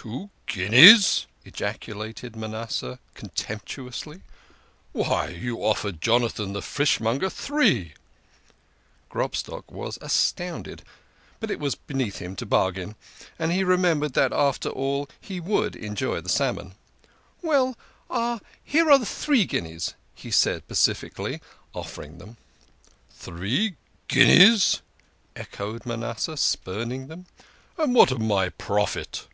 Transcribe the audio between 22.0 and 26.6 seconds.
ing them." Three guineas!" echoed Manasseh,